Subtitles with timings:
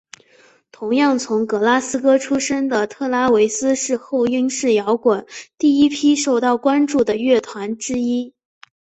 [0.71, 5.27] 同样从格拉斯哥出身的特拉维斯是后英式摇滚
[5.59, 8.33] 第一批受到关注的乐团之一。